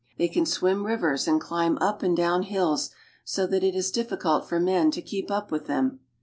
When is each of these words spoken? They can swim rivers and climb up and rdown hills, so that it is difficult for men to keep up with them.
They 0.17 0.27
can 0.29 0.47
swim 0.47 0.87
rivers 0.87 1.27
and 1.27 1.39
climb 1.39 1.77
up 1.79 2.01
and 2.01 2.17
rdown 2.17 2.45
hills, 2.45 2.89
so 3.23 3.45
that 3.45 3.63
it 3.63 3.75
is 3.75 3.91
difficult 3.91 4.49
for 4.49 4.59
men 4.59 4.89
to 4.89 4.99
keep 5.03 5.29
up 5.29 5.51
with 5.51 5.67
them. 5.67 5.99